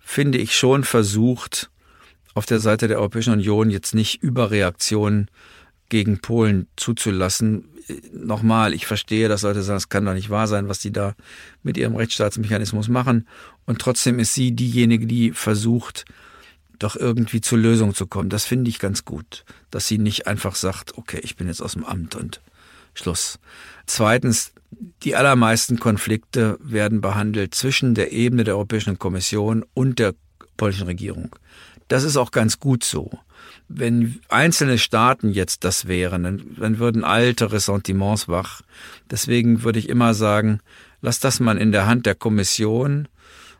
[0.00, 1.70] finde ich schon versucht,
[2.34, 5.30] auf der Seite der Europäischen Union jetzt nicht Überreaktionen
[5.90, 7.68] gegen Polen zuzulassen.
[8.12, 11.14] Nochmal, ich verstehe, dass Leute sagen, es kann doch nicht wahr sein, was die da
[11.62, 13.26] mit ihrem Rechtsstaatsmechanismus machen.
[13.66, 16.04] Und trotzdem ist sie diejenige, die versucht,
[16.78, 18.30] doch irgendwie zur Lösung zu kommen.
[18.30, 21.74] Das finde ich ganz gut, dass sie nicht einfach sagt, okay, ich bin jetzt aus
[21.74, 22.40] dem Amt und
[22.94, 23.38] Schluss.
[23.86, 24.52] Zweitens,
[25.02, 30.14] die allermeisten Konflikte werden behandelt zwischen der Ebene der Europäischen Kommission und der
[30.56, 31.34] polnischen Regierung.
[31.88, 33.10] Das ist auch ganz gut so.
[33.72, 38.62] Wenn einzelne Staaten jetzt das wären, dann, dann würden alte Ressentiments wach.
[39.10, 40.58] Deswegen würde ich immer sagen,
[41.00, 43.06] lass das mal in der Hand der Kommission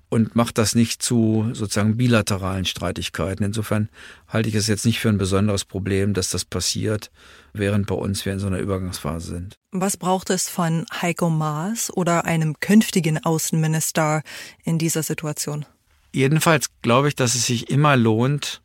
[0.08, 3.44] und macht das nicht zu sozusagen bilateralen Streitigkeiten.
[3.44, 3.88] Insofern
[4.26, 7.12] halte ich es jetzt nicht für ein besonderes Problem, dass das passiert,
[7.52, 9.54] während bei uns wir in so einer Übergangsphase sind.
[9.70, 14.22] Was braucht es von Heiko Maas oder einem künftigen Außenminister
[14.64, 15.64] in dieser Situation?
[16.12, 18.60] Jedenfalls glaube ich, dass es sich immer lohnt,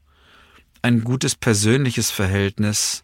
[0.85, 3.03] ein gutes persönliches Verhältnis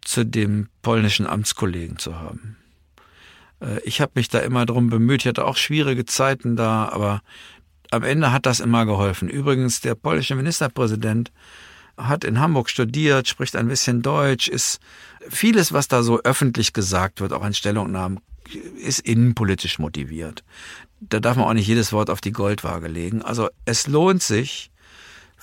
[0.00, 2.56] zu dem polnischen Amtskollegen zu haben.
[3.60, 5.20] Äh, ich habe mich da immer drum bemüht.
[5.20, 7.22] Ich hatte auch schwierige Zeiten da, aber
[7.92, 9.28] am Ende hat das immer geholfen.
[9.28, 11.30] Übrigens, der polnische Ministerpräsident
[11.96, 14.80] hat in Hamburg studiert, spricht ein bisschen Deutsch, ist
[15.28, 18.18] vieles, was da so öffentlich gesagt wird, auch in Stellungnahmen,
[18.82, 20.42] ist innenpolitisch motiviert.
[20.98, 23.22] Da darf man auch nicht jedes Wort auf die Goldwaage legen.
[23.22, 24.72] Also es lohnt sich,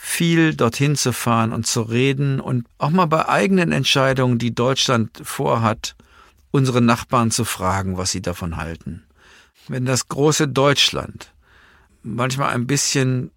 [0.05, 5.21] viel dorthin zu fahren und zu reden und auch mal bei eigenen Entscheidungen, die Deutschland
[5.23, 5.95] vorhat,
[6.51, 9.03] unsere Nachbarn zu fragen, was sie davon halten.
[9.69, 11.31] Wenn das große Deutschland
[12.03, 13.31] manchmal ein bisschen,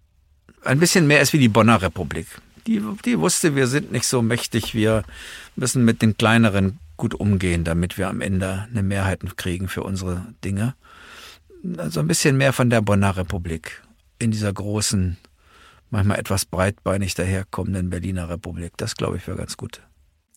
[0.61, 2.27] ein bisschen mehr ist wie die Bonner Republik.
[2.67, 5.03] Die, die wusste, wir sind nicht so mächtig, wir
[5.55, 10.33] müssen mit den kleineren gut umgehen, damit wir am Ende eine Mehrheit kriegen für unsere
[10.43, 10.75] Dinge.
[11.77, 13.81] Also ein bisschen mehr von der Bonner Republik
[14.19, 15.17] in dieser großen,
[15.89, 18.73] manchmal etwas breitbeinig daherkommenden Berliner Republik.
[18.77, 19.81] Das glaube ich wäre ganz gut.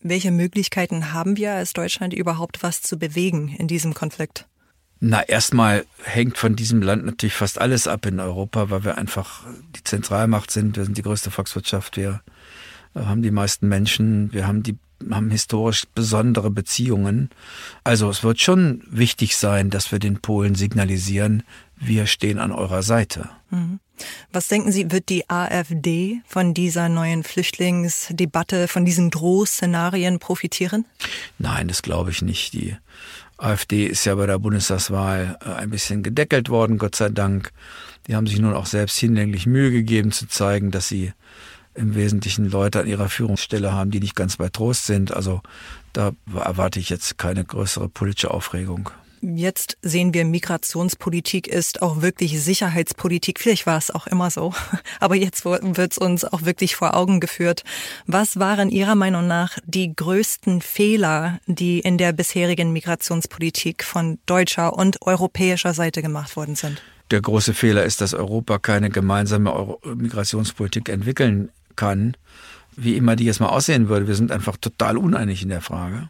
[0.03, 4.47] Welche Möglichkeiten haben wir als Deutschland überhaupt was zu bewegen in diesem Konflikt?
[4.99, 9.45] Na, erstmal hängt von diesem Land natürlich fast alles ab in Europa, weil wir einfach
[9.75, 10.77] die Zentralmacht sind.
[10.77, 11.97] Wir sind die größte Volkswirtschaft.
[11.97, 12.21] Wir
[12.93, 14.31] haben die meisten Menschen.
[14.31, 14.77] Wir haben die
[15.09, 17.29] haben historisch besondere Beziehungen.
[17.83, 21.43] Also es wird schon wichtig sein, dass wir den Polen signalisieren,
[21.75, 23.29] wir stehen an eurer Seite.
[23.49, 23.79] Mhm.
[24.31, 30.85] Was denken Sie, wird die AfD von dieser neuen Flüchtlingsdebatte, von diesen Drohszenarien profitieren?
[31.37, 32.53] Nein, das glaube ich nicht.
[32.53, 32.75] Die
[33.37, 37.51] AfD ist ja bei der Bundestagswahl äh, ein bisschen gedeckelt worden, Gott sei Dank.
[38.07, 41.13] Die haben sich nun auch selbst hinlänglich Mühe gegeben zu zeigen, dass sie
[41.73, 45.13] im Wesentlichen Leute an ihrer Führungsstelle haben, die nicht ganz bei Trost sind.
[45.13, 45.41] Also
[45.93, 48.89] da erwarte ich jetzt keine größere politische Aufregung.
[49.23, 53.39] Jetzt sehen wir, Migrationspolitik ist auch wirklich Sicherheitspolitik.
[53.39, 54.51] Vielleicht war es auch immer so,
[54.99, 57.63] aber jetzt wird es uns auch wirklich vor Augen geführt.
[58.07, 64.73] Was waren Ihrer Meinung nach die größten Fehler, die in der bisherigen Migrationspolitik von deutscher
[64.73, 66.81] und europäischer Seite gemacht worden sind?
[67.11, 72.17] Der große Fehler ist, dass Europa keine gemeinsame Euro Migrationspolitik entwickeln kann,
[72.75, 74.07] wie immer die jetzt mal aussehen würde.
[74.07, 76.09] Wir sind einfach total uneinig in der Frage.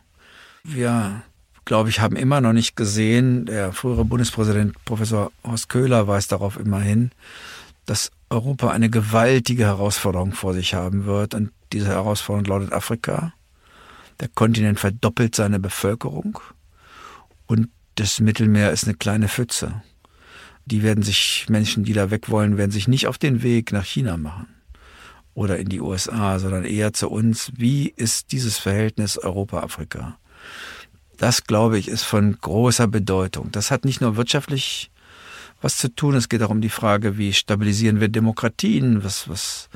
[0.63, 1.24] Wir
[1.71, 6.60] glaube ich, haben immer noch nicht gesehen, der frühere Bundespräsident Professor Horst Köhler weist darauf
[6.60, 7.12] immer hin,
[7.86, 11.34] dass Europa eine gewaltige Herausforderung vor sich haben wird.
[11.34, 13.31] Und diese Herausforderung lautet Afrika.
[14.19, 16.39] Der Kontinent verdoppelt seine Bevölkerung
[17.47, 19.81] und das Mittelmeer ist eine kleine Pfütze.
[20.65, 23.86] Die werden sich, Menschen, die da weg wollen, werden sich nicht auf den Weg nach
[23.86, 24.47] China machen
[25.36, 27.53] oder in die USA, sondern eher zu uns.
[27.55, 30.17] Wie ist dieses Verhältnis Europa-Afrika?
[31.22, 33.51] Das, glaube ich, ist von großer Bedeutung.
[33.51, 34.89] Das hat nicht nur wirtschaftlich
[35.61, 39.69] was zu tun, es geht auch um die Frage, wie stabilisieren wir Demokratien, was, was,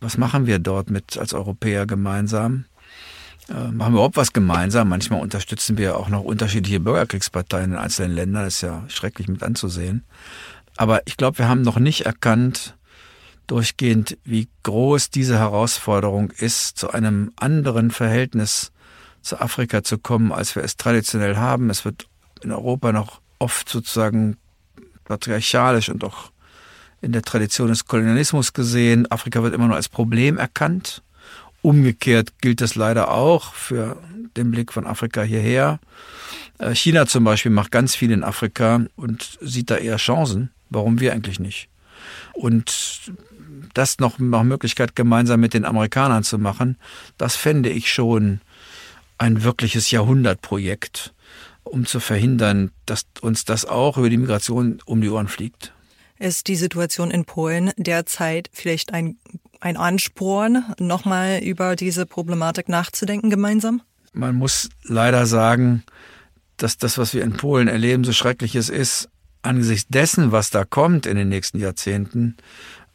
[0.00, 2.64] was machen wir dort mit als Europäer gemeinsam?
[3.48, 4.88] Äh, machen wir überhaupt was gemeinsam?
[4.88, 9.44] Manchmal unterstützen wir auch noch unterschiedliche Bürgerkriegsparteien in einzelnen Ländern, das ist ja schrecklich mit
[9.44, 10.02] anzusehen.
[10.76, 12.76] Aber ich glaube, wir haben noch nicht erkannt,
[13.46, 18.72] durchgehend, wie groß diese Herausforderung ist, zu einem anderen Verhältnis
[19.22, 21.70] zu Afrika zu kommen, als wir es traditionell haben.
[21.70, 22.06] Es wird
[22.42, 24.36] in Europa noch oft sozusagen
[25.04, 26.30] patriarchalisch und auch
[27.00, 29.10] in der Tradition des Kolonialismus gesehen.
[29.10, 31.02] Afrika wird immer nur als Problem erkannt.
[31.62, 33.96] Umgekehrt gilt das leider auch für
[34.36, 35.78] den Blick von Afrika hierher.
[36.58, 40.50] Äh, China zum Beispiel macht ganz viel in Afrika und sieht da eher Chancen.
[40.70, 41.68] Warum wir eigentlich nicht?
[42.32, 43.12] Und
[43.74, 46.76] das noch nach Möglichkeit gemeinsam mit den Amerikanern zu machen,
[47.18, 48.40] das fände ich schon
[49.20, 51.12] ein wirkliches Jahrhundertprojekt,
[51.62, 55.74] um zu verhindern, dass uns das auch über die Migration um die Ohren fliegt.
[56.18, 59.16] Ist die Situation in Polen derzeit vielleicht ein,
[59.60, 63.82] ein Ansporn, nochmal über diese Problematik nachzudenken gemeinsam?
[64.14, 65.84] Man muss leider sagen,
[66.56, 69.10] dass das, was wir in Polen erleben, so schrecklich es ist,
[69.42, 72.36] angesichts dessen, was da kommt in den nächsten Jahrzehnten,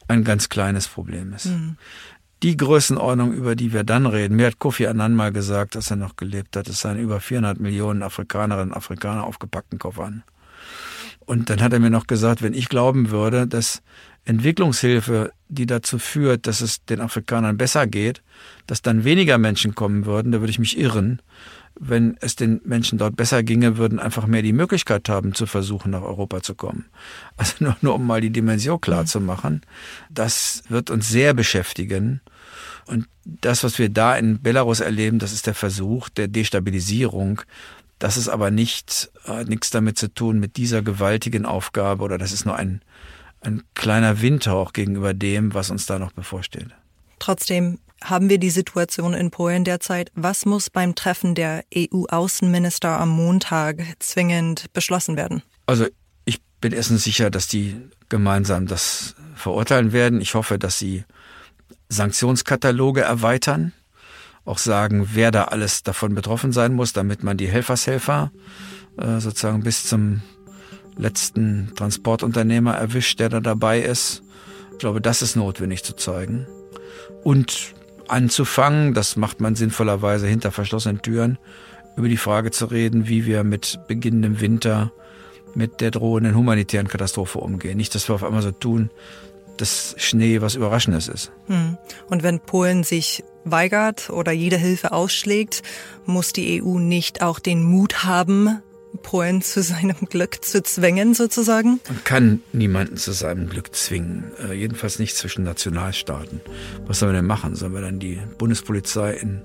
[0.07, 1.45] ein ganz kleines Problem ist.
[1.45, 1.77] Mhm.
[2.43, 5.95] Die Größenordnung, über die wir dann reden, mir hat Kofi Annan mal gesagt, dass er
[5.95, 10.23] noch gelebt hat, es seien über 400 Millionen Afrikanerinnen und Afrikaner auf gepackten Koffern.
[11.25, 13.81] Und dann hat er mir noch gesagt, wenn ich glauben würde, dass
[14.25, 18.21] Entwicklungshilfe, die dazu führt, dass es den Afrikanern besser geht,
[18.67, 21.21] dass dann weniger Menschen kommen würden, da würde ich mich irren
[21.79, 25.91] wenn es den Menschen dort besser ginge, würden einfach mehr die Möglichkeit haben, zu versuchen,
[25.91, 26.85] nach Europa zu kommen.
[27.37, 29.07] Also nur, nur um mal die Dimension klar mhm.
[29.07, 29.61] zu machen.
[30.09, 32.21] Das wird uns sehr beschäftigen.
[32.87, 37.41] Und das, was wir da in Belarus erleben, das ist der Versuch der Destabilisierung.
[37.99, 42.31] Das ist aber nicht, hat nichts damit zu tun mit dieser gewaltigen Aufgabe oder das
[42.31, 42.81] ist nur ein,
[43.41, 46.69] ein kleiner Windhauch gegenüber dem, was uns da noch bevorsteht.
[47.19, 50.11] Trotzdem haben wir die Situation in Polen derzeit.
[50.15, 55.41] Was muss beim Treffen der EU-Außenminister am Montag zwingend beschlossen werden?
[55.65, 55.87] Also
[56.25, 57.75] ich bin erstens sicher, dass die
[58.09, 60.21] gemeinsam das verurteilen werden.
[60.21, 61.03] Ich hoffe, dass sie
[61.89, 63.73] Sanktionskataloge erweitern,
[64.43, 68.31] auch sagen, wer da alles davon betroffen sein muss, damit man die Helfershelfer
[68.97, 70.21] äh, sozusagen bis zum
[70.97, 74.21] letzten Transportunternehmer erwischt, der da dabei ist.
[74.71, 76.47] Ich glaube, das ist notwendig zu zeigen.
[77.23, 77.73] Und
[78.07, 81.37] anzufangen, das macht man sinnvollerweise hinter verschlossenen Türen,
[81.95, 84.91] über die Frage zu reden, wie wir mit beginnendem Winter
[85.53, 87.77] mit der drohenden humanitären Katastrophe umgehen.
[87.77, 88.89] Nicht, dass wir auf einmal so tun,
[89.57, 91.31] dass Schnee was Überraschendes ist.
[91.47, 91.77] Hm.
[92.09, 95.63] Und wenn Polen sich weigert oder jede Hilfe ausschlägt,
[96.05, 98.61] muss die EU nicht auch den Mut haben,
[98.97, 101.79] Polen zu seinem Glück zu zwingen, sozusagen?
[101.87, 104.31] Man kann niemanden zu seinem Glück zwingen.
[104.47, 106.41] Äh, jedenfalls nicht zwischen Nationalstaaten.
[106.87, 107.55] Was sollen wir denn machen?
[107.55, 109.41] Sollen wir dann die Bundespolizei in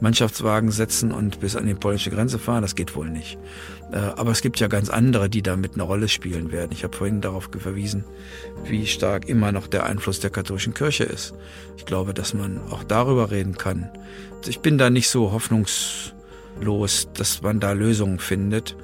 [0.00, 2.62] Mannschaftswagen setzen und bis an die polnische Grenze fahren?
[2.62, 3.38] Das geht wohl nicht.
[3.92, 6.72] Äh, aber es gibt ja ganz andere, die damit eine Rolle spielen werden.
[6.72, 8.04] Ich habe vorhin darauf verwiesen,
[8.64, 11.34] wie stark immer noch der Einfluss der katholischen Kirche ist.
[11.76, 13.90] Ich glaube, dass man auch darüber reden kann.
[14.46, 16.14] Ich bin da nicht so hoffnungs
[16.60, 18.76] los, dass man da Lösungen findet.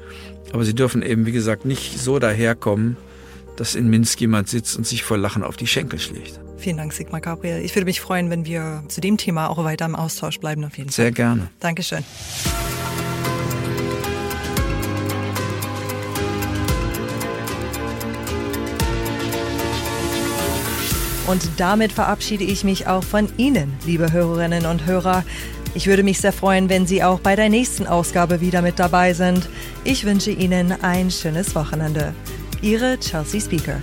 [0.53, 2.97] Aber sie dürfen eben, wie gesagt, nicht so daherkommen,
[3.57, 6.41] dass in Minsk jemand sitzt und sich vor Lachen auf die Schenkel schlägt.
[6.57, 7.63] Vielen Dank, Sigmar Gabriel.
[7.65, 10.65] Ich würde mich freuen, wenn wir zu dem Thema auch weiter im Austausch bleiben.
[10.65, 11.13] Auf jeden Sehr Fall.
[11.13, 11.51] gerne.
[11.59, 12.05] Dankeschön.
[21.27, 25.25] Und damit verabschiede ich mich auch von Ihnen, liebe Hörerinnen und Hörer.
[25.75, 29.13] Ich würde mich sehr freuen, wenn Sie auch bei der nächsten Ausgabe wieder mit dabei
[29.13, 29.49] sind.
[29.85, 32.13] Ich wünsche Ihnen ein schönes Wochenende.
[32.61, 33.81] Ihre Chelsea Speaker.